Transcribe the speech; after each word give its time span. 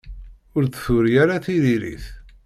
Ur 0.55 0.63
d-turi 0.65 1.13
ara 1.23 1.43
tiririt. 1.45 2.05